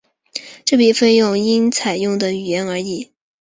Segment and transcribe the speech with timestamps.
[0.65, 3.11] 这笔费用因所采用的语言而异。